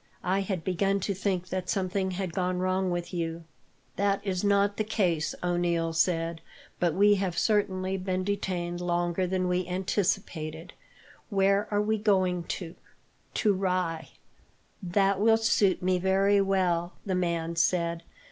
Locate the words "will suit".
15.21-15.83